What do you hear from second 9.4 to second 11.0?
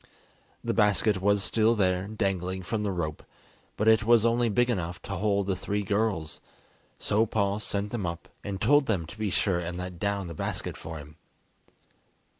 and let down the basket for